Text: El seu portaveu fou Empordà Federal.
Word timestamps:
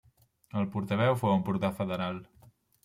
El 0.61 0.65
seu 0.65 0.71
portaveu 0.77 1.21
fou 1.21 1.37
Empordà 1.37 1.73
Federal. 1.85 2.21